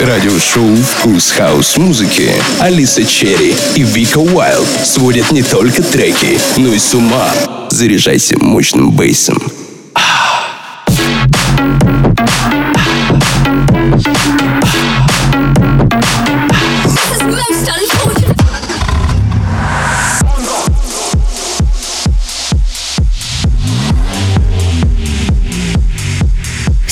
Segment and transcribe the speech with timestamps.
[0.00, 6.92] Радиошоу «Вкус хаус-музыки» Алиса Черри и Вика Уайлд сводят не только треки, но и с
[6.92, 7.32] ума.
[7.70, 9.40] Заряжайся мощным bass ом.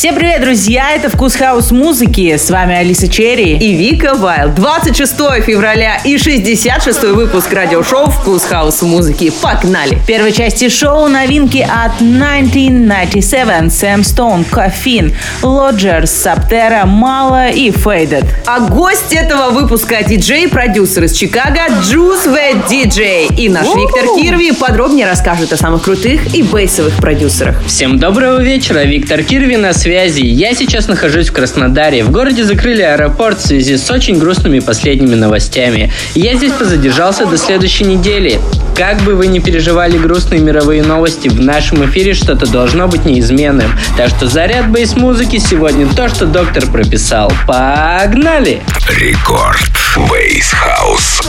[0.04, 0.90] Всем привет, друзья!
[0.94, 2.36] Это «Вкус хаус музыки».
[2.36, 4.50] С вами Алиса Черри и Вика Уайлд.
[4.50, 5.14] 26
[5.46, 9.32] февраля и 66 выпуск радиошоу «Вкус хаус музыки».
[9.40, 9.94] Погнали!
[9.94, 18.26] В первой части шоу новинки от 1997, Сэм Стоун, Кофин, Лоджерс, Саптера, Мала и Фейдед.
[18.44, 23.34] А гость этого выпуска диджей, продюсер из Чикаго Juice The DJ.
[23.38, 27.64] И наш Виктор Кирви подробнее расскажет о самых крутых и бейсовых продюсерах.
[27.66, 30.26] Всем доброго вечера, Виктор Кирви на связи связи.
[30.26, 32.02] Я сейчас нахожусь в Краснодаре.
[32.02, 35.92] В городе закрыли аэропорт в связи с очень грустными последними новостями.
[36.16, 38.40] Я здесь позадержался до следующей недели.
[38.76, 43.70] Как бы вы ни переживали грустные мировые новости, в нашем эфире что-то должно быть неизменным.
[43.96, 47.32] Так что заряд бейс-музыки сегодня то, что доктор прописал.
[47.46, 48.62] Погнали!
[48.88, 49.70] Рекорд
[50.10, 51.22] Бейс Хаус.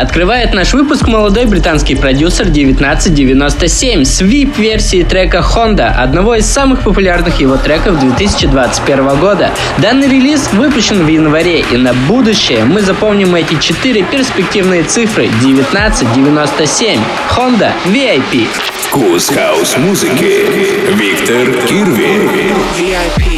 [0.00, 7.38] Открывает наш выпуск молодой британский продюсер 1997 с VIP-версией трека Honda, одного из самых популярных
[7.38, 9.50] его треков 2021 года.
[9.76, 16.98] Данный релиз выпущен в январе, и на будущее мы запомним эти четыре перспективные цифры 1997.
[17.36, 18.46] Honda VIP.
[18.84, 20.46] Вкус хаус музыки.
[20.94, 22.54] Виктор Кирви.
[22.78, 23.29] VIP.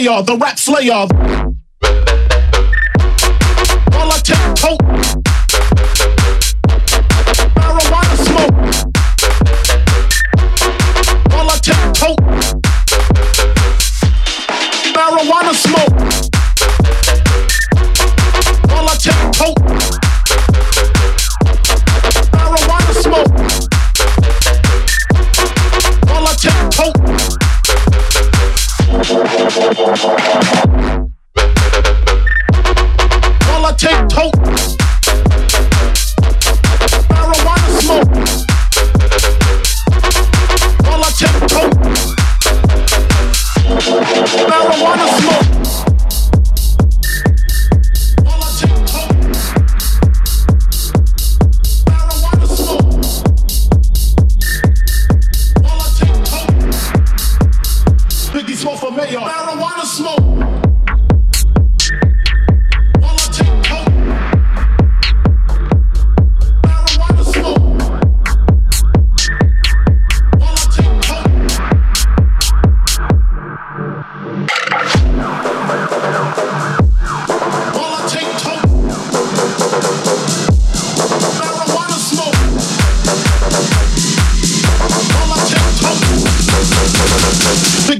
[0.00, 1.49] slayer, the rap slayer.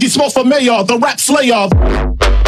[0.00, 2.39] Biggie Smalls for mayor, the rap slayer.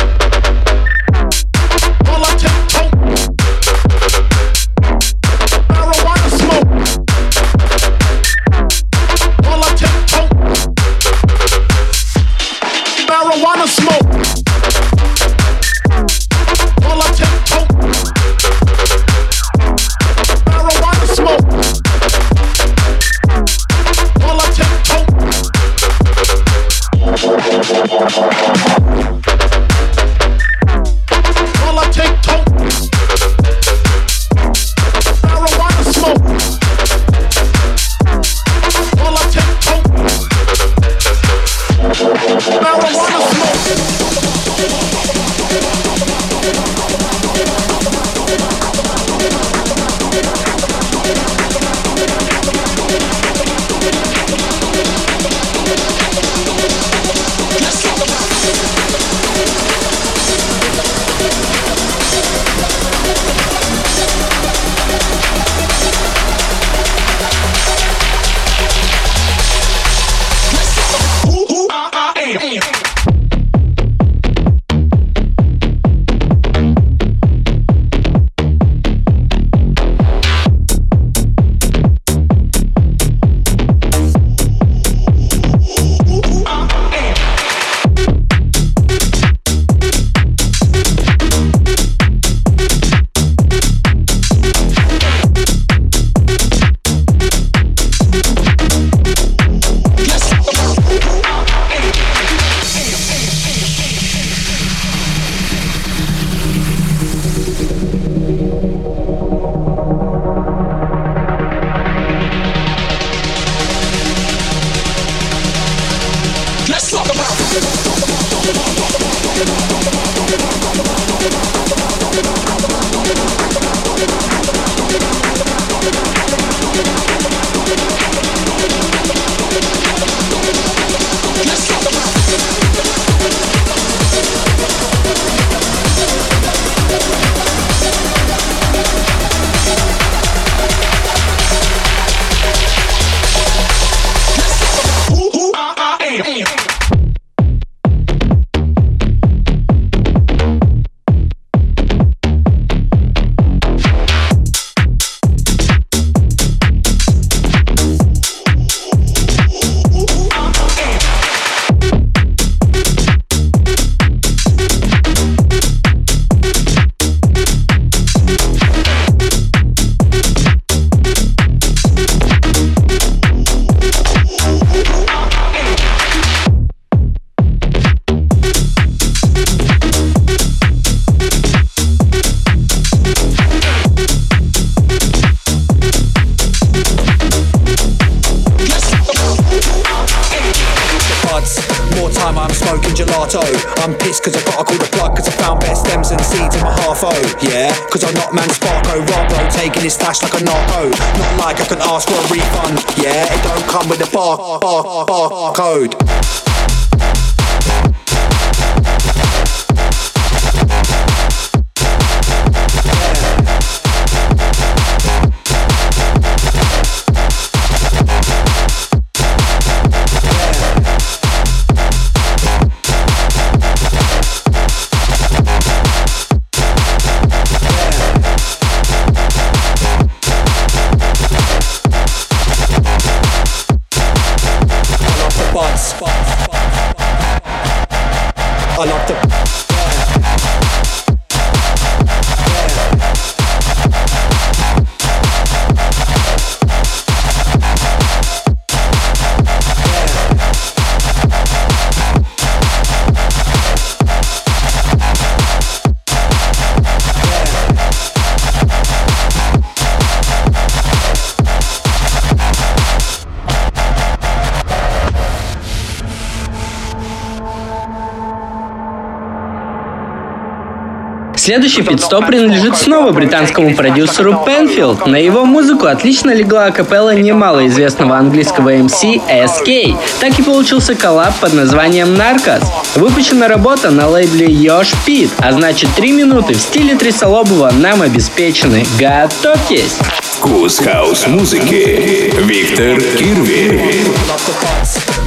[271.42, 275.08] Следующий питстоп принадлежит снова британскому продюсеру Пенфилд.
[275.08, 279.99] На его музыку отлично легла акапелла немало известного английского MC SK.
[280.20, 282.62] Так и получился коллаб под названием Narcos.
[282.94, 288.87] Выпущена работа на лейбле Yosh Pit, а значит 3 минуты в стиле Трисолобова нам обеспечены.
[288.96, 289.96] Готовьтесь!
[290.20, 292.32] Вкус хаус-музыки.
[292.38, 293.80] Виктор Кирви.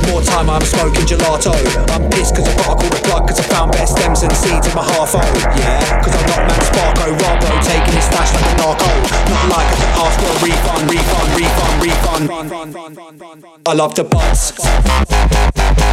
[0.10, 1.54] More time I'm smoking gelato.
[1.92, 4.32] I'm pissed cause I got to call the plug cause I found best stems and
[4.34, 5.20] seeds in my half O.
[5.58, 8.90] Yeah, cause I'm not man Sparko, Robbo, taking his stash like a narco.
[9.32, 13.58] Not like I can ask for a refund, refund, refund, refund.
[13.66, 15.85] I love the buzz.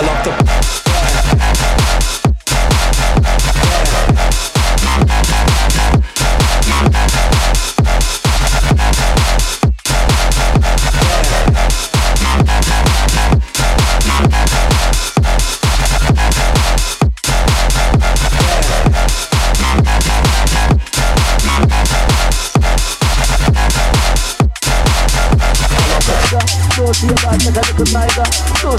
[0.00, 0.59] I love the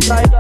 [0.01, 0.39] tiger,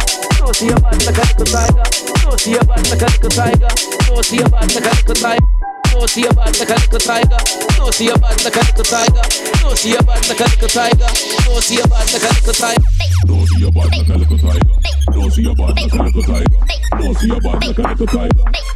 [2.29, 3.68] naughty about the tiger,
[4.09, 5.74] naughty about the tiger.
[5.94, 7.38] No, see your bad like a little tiger.
[7.78, 9.22] No, see your bad like a little tiger.
[9.62, 11.07] No, see your bad like a little tiger.
[11.46, 12.83] No, see your bad like a little tiger.
[13.30, 14.85] No, see your bad like a little tiger.
[15.14, 16.64] No, see your bad like a little tiger.
[16.98, 18.35] No, see your bad like a little tiger.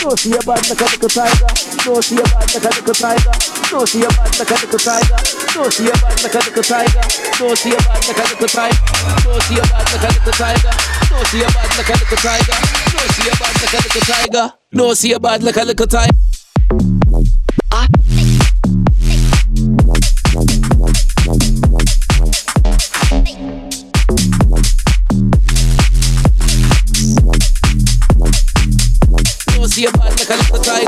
[0.03, 1.47] No, see your bad like a little tiger.
[1.85, 2.63] No, see your bad like tiger.
[2.63, 3.25] No, see your bad like a little tiger.
[3.63, 5.13] No, see your bad like tiger.
[5.55, 7.01] No, see your bad like a little tiger.
[7.39, 8.77] No, see your bad like tiger.
[9.23, 10.73] No, a bad like a little tiger.
[11.11, 12.57] No, see a bad like a little tiger.
[12.93, 14.53] No, see a bad like a little tiger.
[14.71, 16.11] No, see a bad like a little tiger.
[29.57, 30.87] No, see a bad like a little tiger.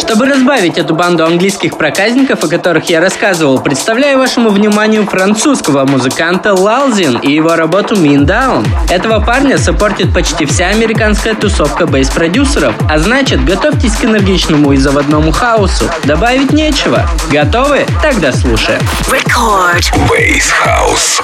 [0.00, 6.54] Чтобы разбавить эту банду английских проказников, о которых я рассказывал, представляю вашему вниманию французского музыканта
[6.54, 8.66] Лалзин и его работу Mean Down.
[8.90, 15.32] Этого парня саппортит почти вся американская тусовка бейс-продюсеров, а значит, готовьтесь к энергичному и заводному
[15.32, 15.84] хаосу.
[16.04, 17.06] Добавить нечего.
[17.30, 17.84] Готовы?
[18.02, 18.80] Тогда слушаем.
[19.10, 20.08] Record.
[20.08, 21.20] Бейс хаус.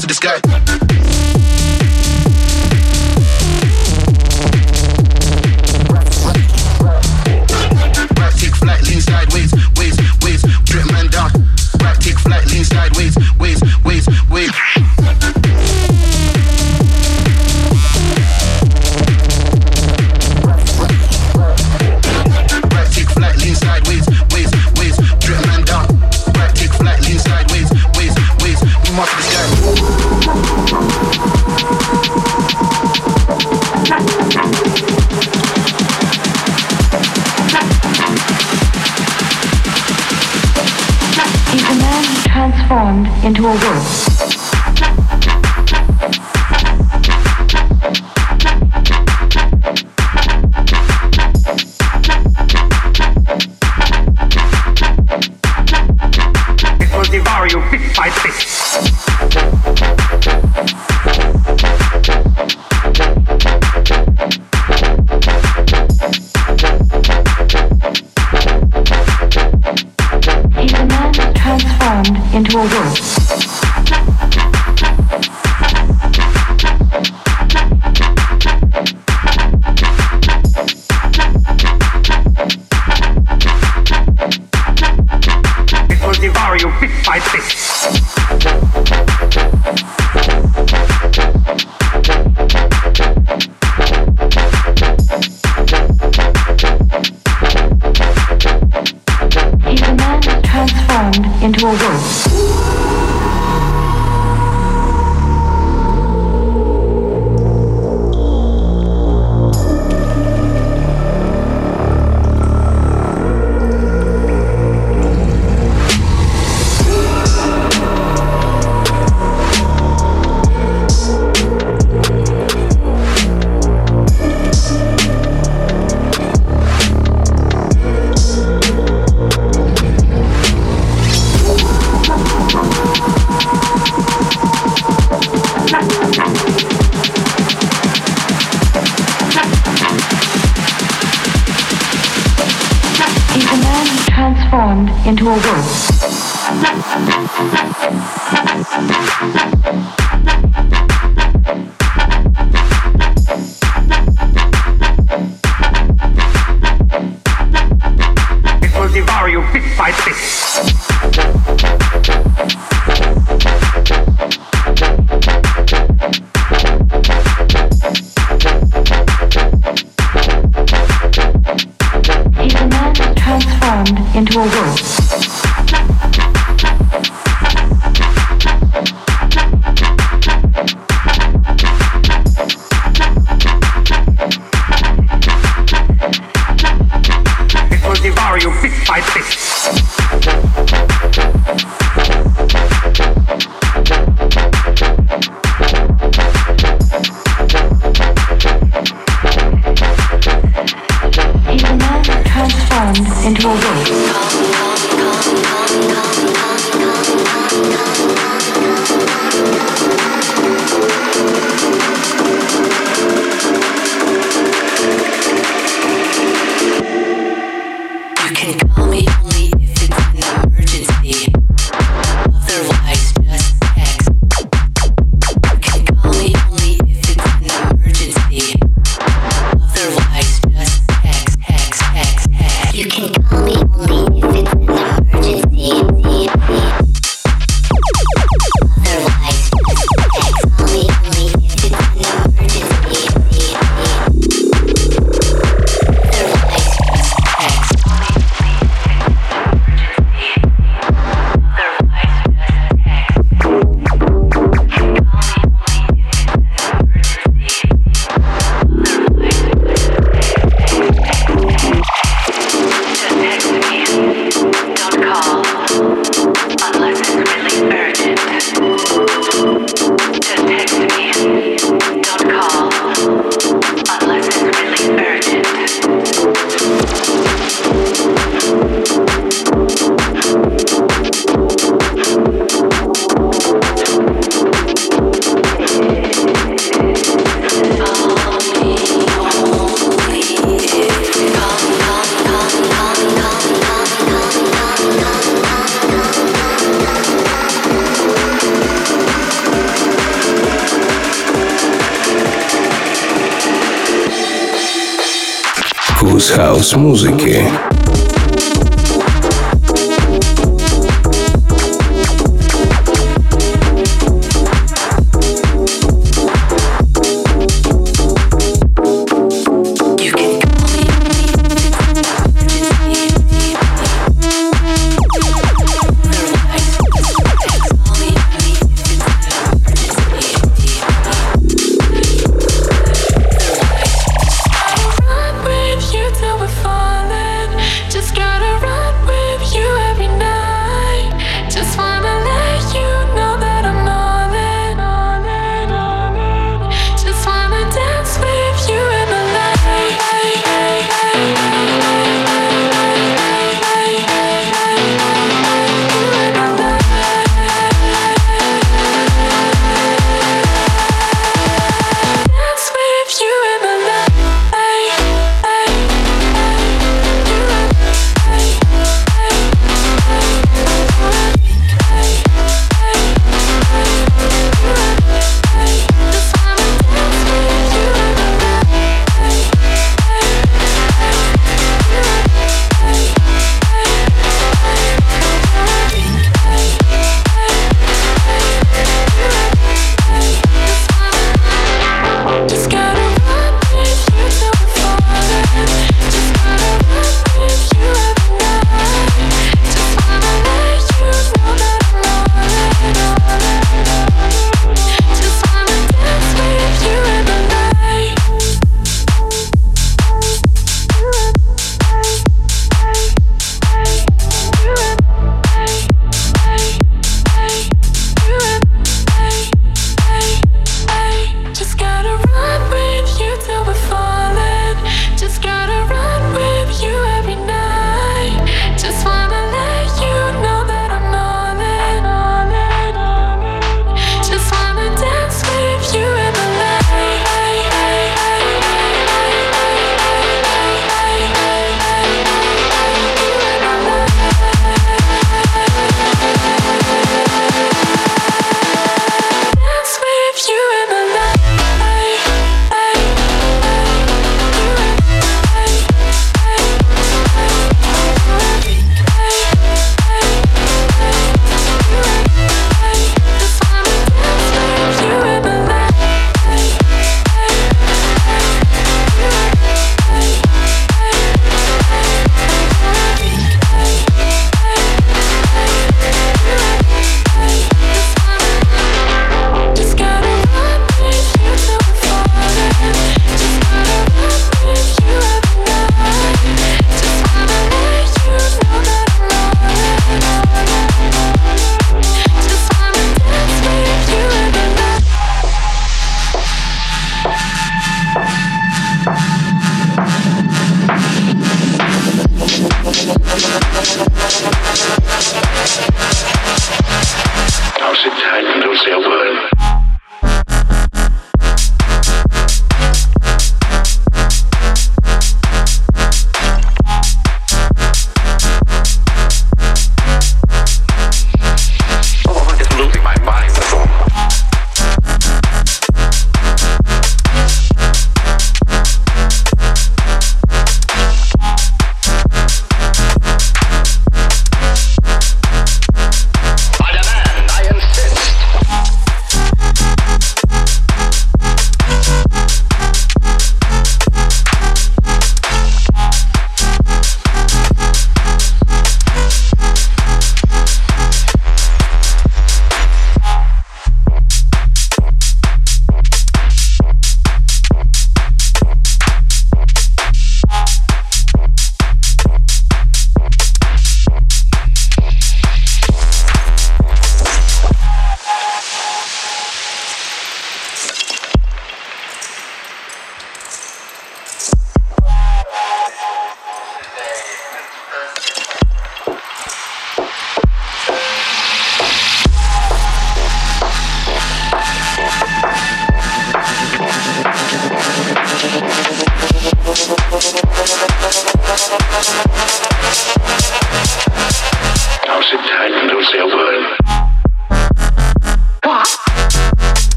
[0.00, 1.19] to the sky.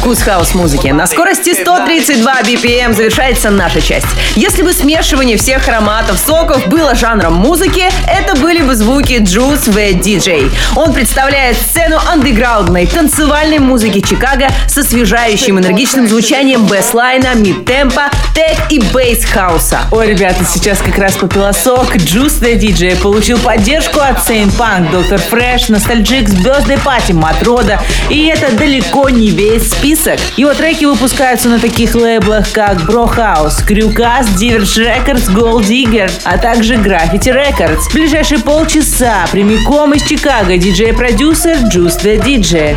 [0.00, 0.88] Вкус хаус-музыки.
[0.88, 4.06] На скорости 132 BPM завершается наша часть.
[4.34, 9.92] Если бы смешивание всех ароматов, соков было жанром музыки, это были бы звуки Juice the
[9.92, 10.50] DJ.
[10.74, 18.80] Он представляет сцену андеграундной танцевальной музыки Чикаго с освежающим энергичным звучанием бэслайна, мид-темпа, тек и
[18.92, 19.80] бейс-хауса.
[19.90, 21.96] Ой, ребята, сейчас как раз попила сок.
[21.96, 25.20] Juice the DJ получил поддержку от Saint Punk, Dr.
[25.30, 27.80] Fresch, Nostalgix, Birthday Party, Matroda.
[28.08, 30.18] И это далеко не весь список.
[30.36, 36.38] Его треки выпускаются на таких лейблах, как Bro House, Crewcast, Diverge Records, Gold Digger, а
[36.38, 37.88] также Graffiti Records.
[37.88, 42.76] В ближайшие полчаса прямиком из Чикаго диджей-продюсер Juice the DJ.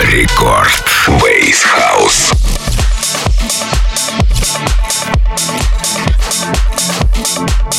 [0.00, 0.82] Рекорд
[1.20, 2.32] Бейс Хаус.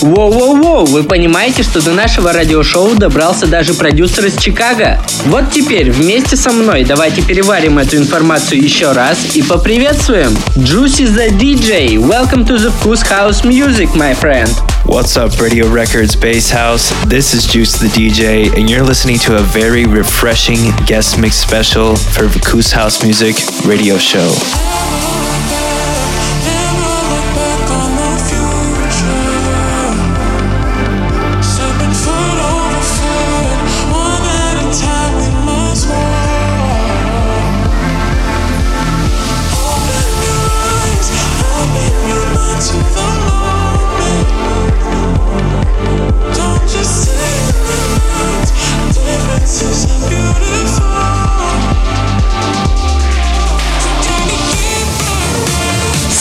[0.04, 5.00] Воу-воу-воу, вы понимаете, что до нашего радиошоу добрался даже продюсер из Чикаго?
[5.28, 10.38] Вот теперь вместе со мной давайте переварим эту информацию еще раз и поприветствуем.
[10.58, 14.50] Juicy the DJ, welcome to the Вкус House Music, my friend.
[14.84, 16.92] What's up, Radio Records Bass House?
[17.08, 21.96] This is Juice the DJ, and you're listening to a very refreshing guest mix special
[21.96, 24.30] for Vakus House Music radio show.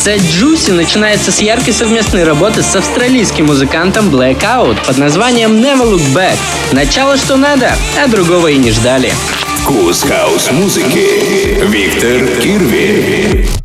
[0.05, 6.13] Сет Juicy начинается с яркой совместной работы с австралийским музыкантом Blackout под названием Never Look
[6.13, 6.37] Back.
[6.73, 9.13] Начало что надо, а другого и не ждали.
[9.61, 11.65] Вкус хаус-музыки.
[11.69, 13.62] Виктор Кирви.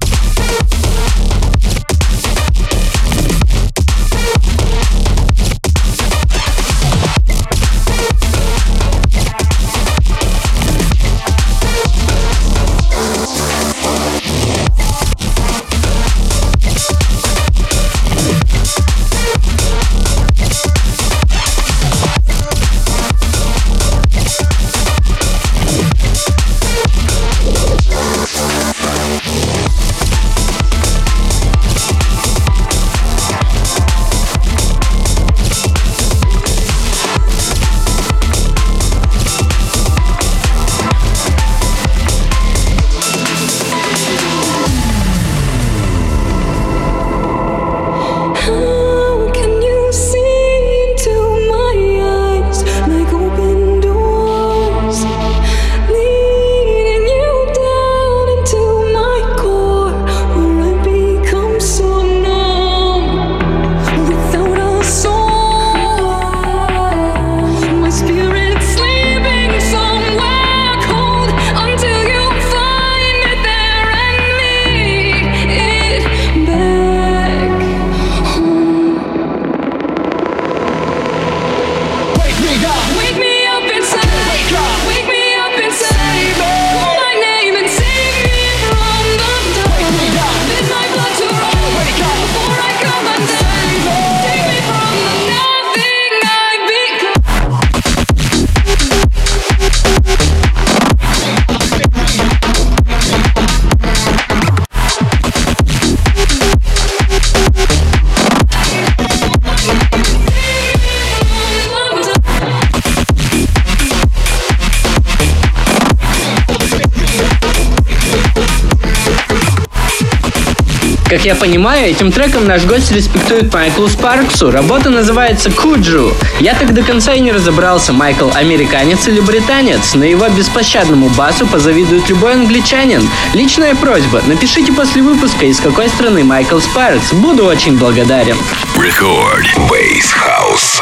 [121.09, 124.51] Как я понимаю, этим треком наш гость респектует Майклу Спарксу.
[124.51, 126.13] Работа называется Куджу.
[126.41, 129.93] Я так до конца и не разобрался, Майкл американец или британец.
[129.93, 133.09] На его беспощадному басу позавидует любой англичанин.
[133.33, 137.13] Личная просьба, напишите после выпуска, из какой страны Майкл Спаркс.
[137.13, 138.37] Буду очень благодарен.
[138.75, 140.81] Рекорд Бейс Хаус.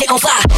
[0.00, 0.51] Let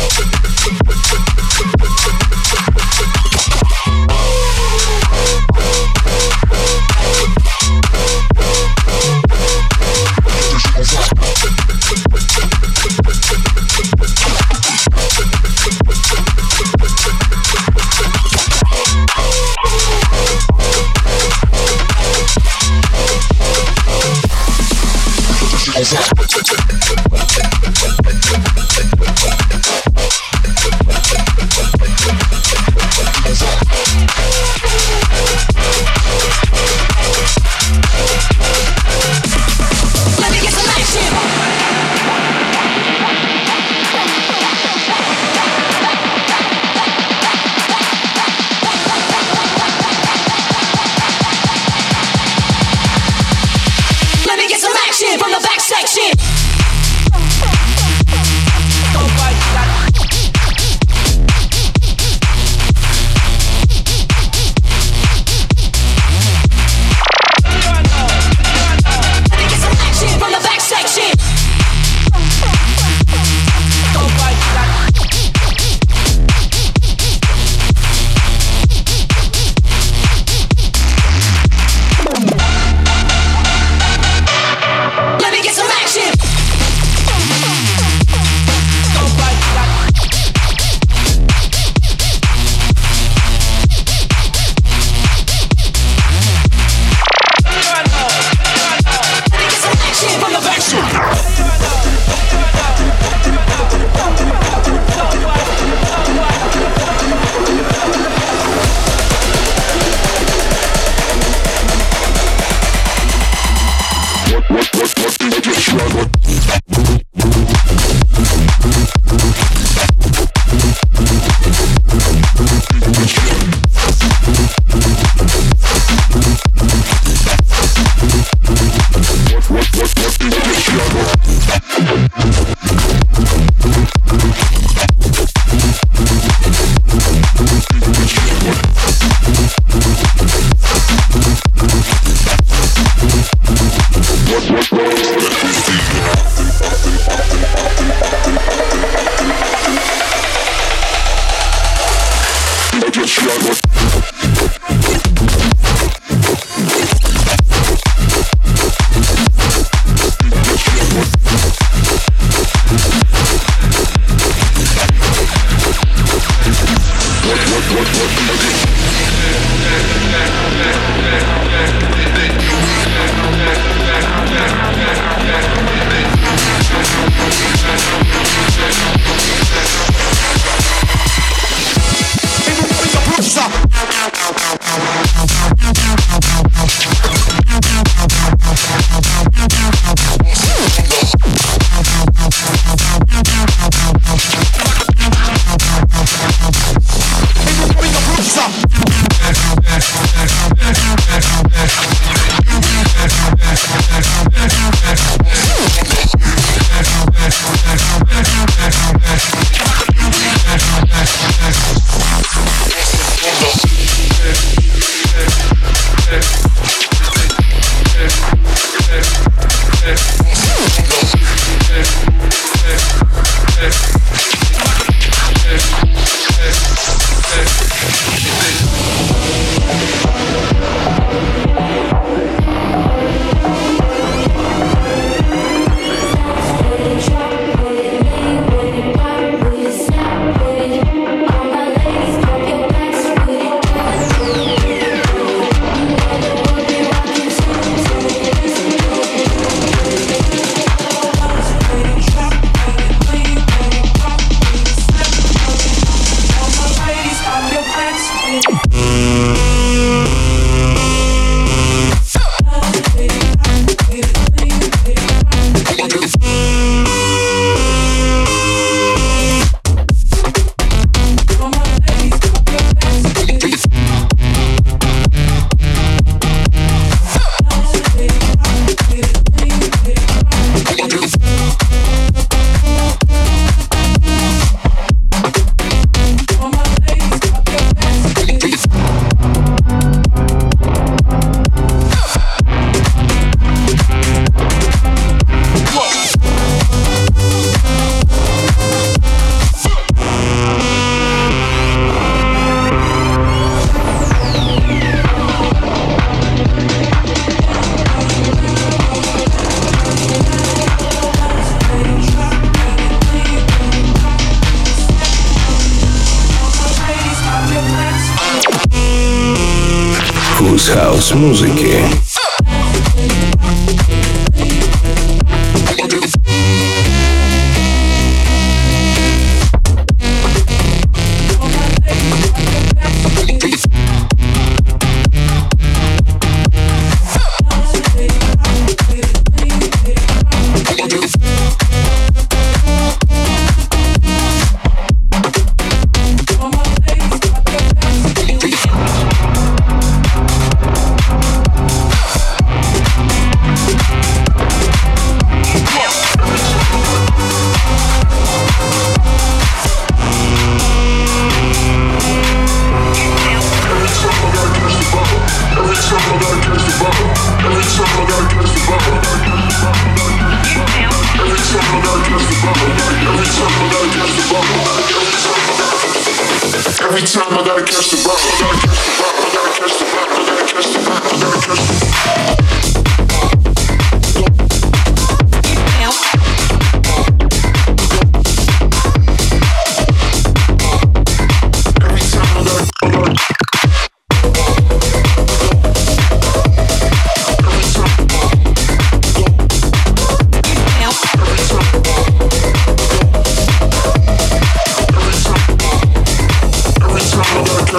[321.14, 321.42] Вкус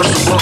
[0.06, 0.38] Down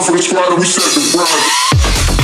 [0.00, 2.21] for Alpha squad, we set the run.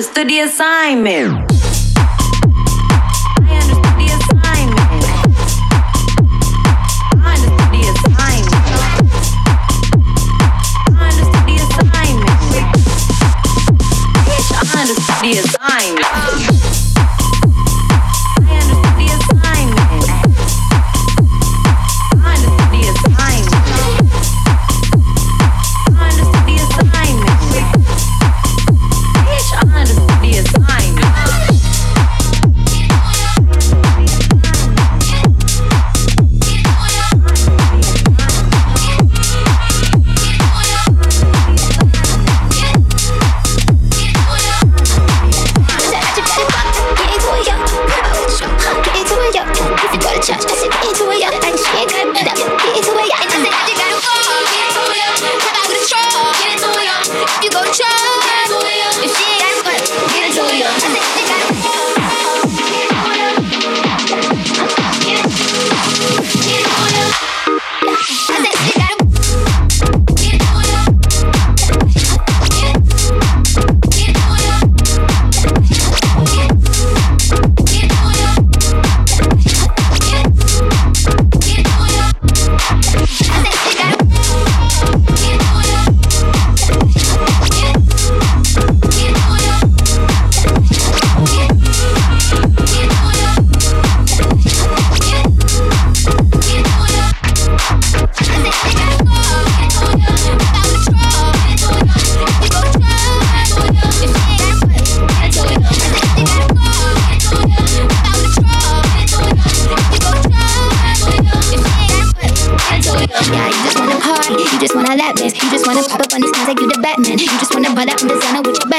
[0.00, 1.49] Understood the assignment.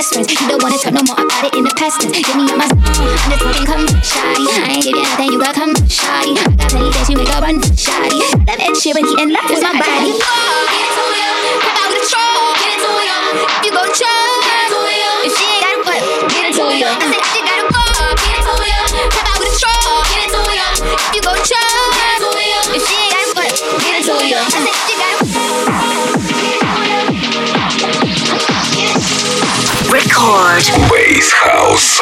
[0.01, 0.33] best friends.
[0.33, 2.17] You don't wanna talk no more about it in the past tense.
[2.17, 2.81] Give me my song.
[2.81, 4.49] I'm just fucking come shawty.
[4.49, 6.33] I ain't give you nothing, you gotta come shawty.
[6.41, 8.17] I got plenty that you make a run shawty.
[8.17, 10.17] I love Ed Sheeran, he in love with my body.
[10.17, 10.93] Get it
[11.69, 12.33] I with gotta
[14.97, 16.01] you, if you it.
[16.33, 16.97] Get it to you, I.
[16.97, 18.81] Get it it
[20.81, 21.93] if you go chug.
[21.93, 22.33] Get it
[22.73, 23.53] if she ain't got a butt.
[23.85, 24.90] Get it
[30.21, 30.71] Рекорд.
[30.87, 31.99] Бейс Хаус.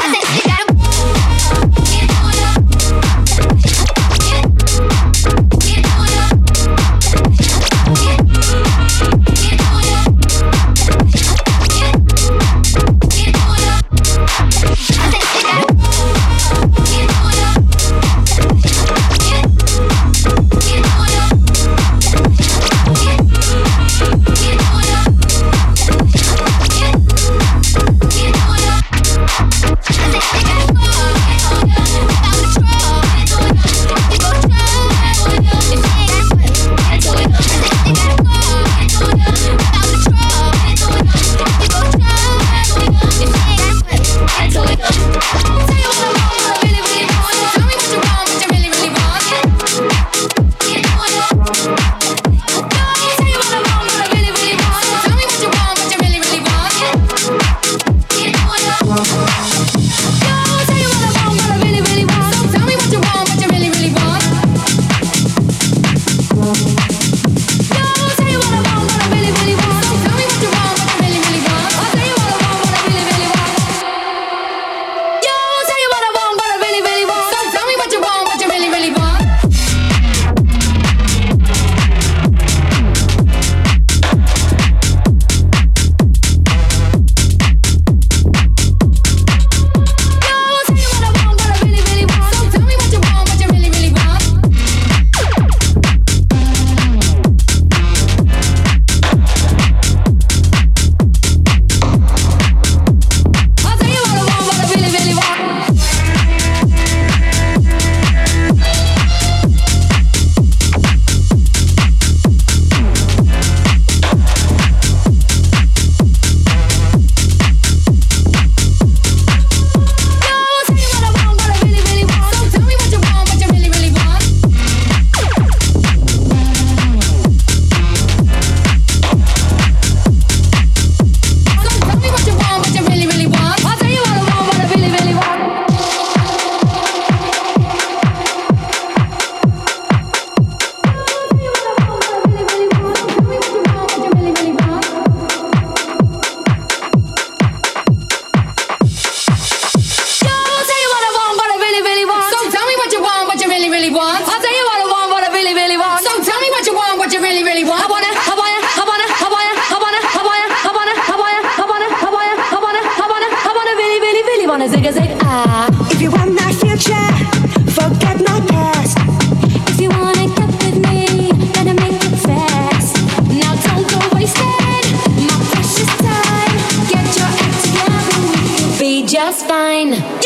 [179.29, 180.18] Just fine.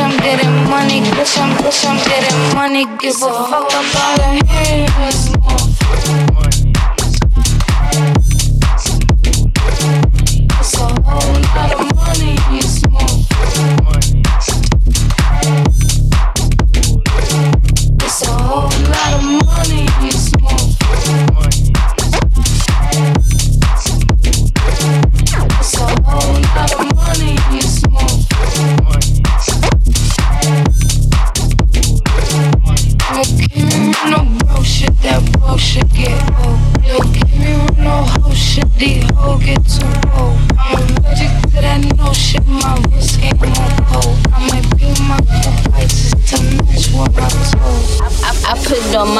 [0.00, 2.84] I'm getting money, bitch, I'm, bitch, I'm getting money.
[2.98, 5.28] Give a fuck about the haters.
[5.92, 6.49] It's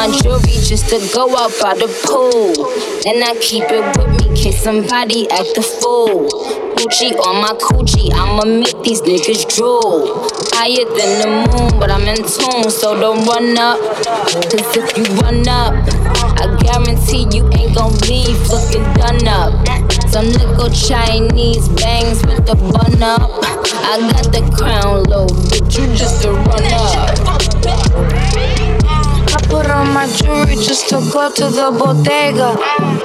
[0.01, 2.57] my jewelry just to go out by the pool.
[3.05, 6.25] And I keep it with me case somebody act a fool.
[6.73, 10.25] Gucci on my coochie, I'ma make these niggas drool.
[10.57, 13.77] Higher than the moon, but I'm in tune, so don't run up.
[14.49, 15.77] Cause if you run up,
[16.41, 19.53] I guarantee you ain't gon' leave looking done up.
[20.09, 23.29] Some little Chinese bangs with the bun up.
[23.85, 27.10] I got the crown low, but you just a run up.
[29.81, 32.51] On my jewelry just to go to the bodega.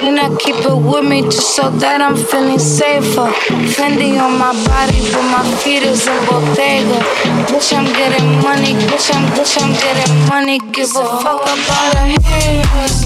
[0.04, 3.32] And I keep it with me just so that I'm feeling safer.
[3.72, 7.00] Fendi on my body, but my feet is in bodega.
[7.48, 10.58] Bitch, I'm getting money, bitch, I'm, bitch, I'm getting money.
[10.72, 13.05] Give a fuck about the haters.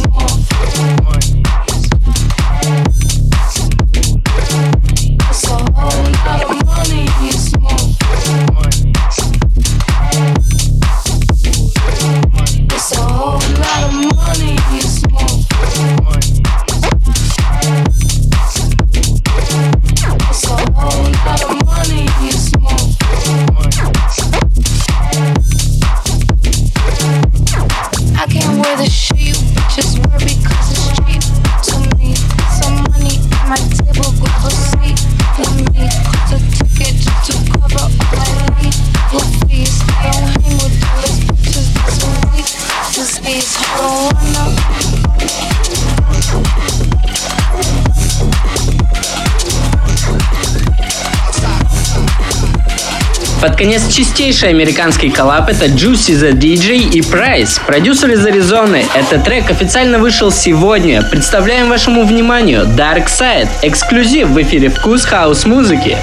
[53.61, 58.87] Под конец чистейший американский коллаб это Juicy the DJ и Price, продюсер из Аризоны.
[58.95, 61.03] Этот трек официально вышел сегодня.
[61.03, 65.99] Представляем вашему вниманию Dark Side, эксклюзив в эфире «Вкус хаус-музыки».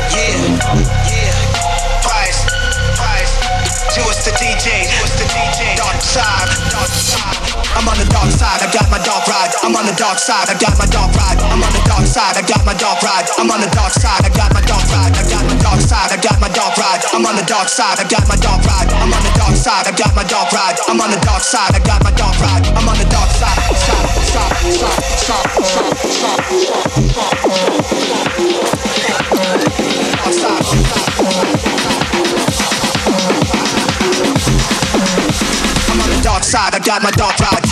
[3.96, 7.38] Juice the DJ, Juice the DJ, dark side, dark side.
[7.78, 9.54] I'm on the dark side, I got my dark ride.
[9.64, 11.42] I'm on the dark side, I got my dark ride.
[11.50, 13.26] I'm on the dark side, I got my dark ride.
[13.38, 15.18] I'm on the dark side, I got my dark ride.
[15.18, 17.06] I got my dark side, I got my dark ride.
[17.14, 18.92] I'm on the dark side, I got my dark ride.
[18.94, 20.78] I'm on the dark side, I got my dark ride.
[20.88, 22.68] I'm on the dark side, I got my dark ride.
[22.76, 26.46] I'm on the dark side, side, side, side, side, side, side,
[30.32, 30.68] side.
[35.90, 37.67] I'm on the dark side, I got my dark ride.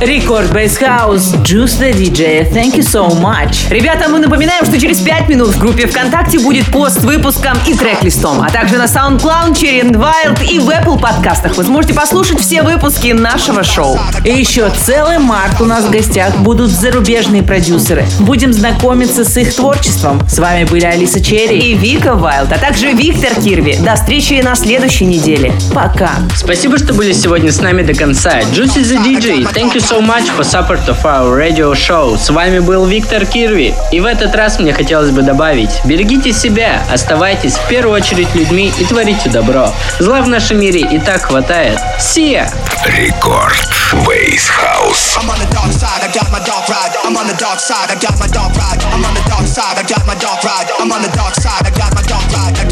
[0.00, 3.68] Рекорд Бейс Хаус, Juice the DJ, thank you so much.
[3.68, 7.74] Ребята, мы напоминаем, что через 5 минут в группе ВКонтакте будет пост с выпуском и
[7.74, 11.56] трек-листом, а также на SoundCloud, Cherry and Wild и в Apple подкастах.
[11.56, 13.98] Вы сможете послушать все выпуски нашего шоу.
[14.24, 18.06] И еще целый март у нас в гостях будут зарубежные продюсеры.
[18.20, 20.22] Будем знакомиться с их творчеством.
[20.28, 23.76] С вами были Алиса Черри и Вика Вайлд, а также Виктор Кирви.
[23.80, 25.52] До встречи на следующей неделе.
[25.74, 26.10] Пока.
[26.36, 28.38] Спасибо, что были сегодня с нами до конца.
[28.52, 32.14] Juicy the DJ, thank you so much for support of our radio show.
[32.18, 33.74] С вами был Виктор Кирви.
[33.90, 38.70] И в этот раз мне хотелось бы добавить, берегите себя, оставайтесь в первую очередь людьми
[38.78, 39.72] и творите добро.
[39.98, 41.78] Зла в нашем мире и так хватает.
[42.18, 42.50] Ya!
[42.84, 43.72] Рекорд
[44.06, 45.16] Бейс Хаус.
[45.16, 46.92] I'm on the dark side, I got my dark ride.
[47.04, 48.84] I'm on the dark side, I got my dark ride.
[48.92, 50.68] I'm on the dark side, I got my dark ride.
[50.78, 52.67] I'm on the dark side, I got my dark ride.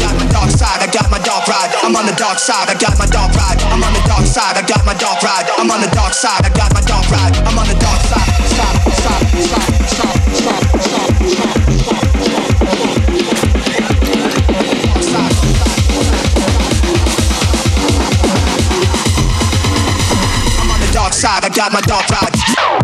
[0.57, 1.69] Side, I got my dark ride.
[1.83, 3.61] I'm on the dark side, I got my dark ride.
[3.69, 5.45] I'm on the dark side, I got my dark ride.
[5.57, 7.37] I'm on the dark side, I got my dark ride.
[7.45, 8.25] I'm on the dark side.
[8.49, 11.57] Stop, stop, stop, stop, stop, stop.
[20.57, 22.76] I'm on the dark side, I got my dark ride.